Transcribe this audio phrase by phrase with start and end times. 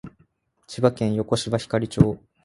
[0.65, 2.17] 千葉県横芝光町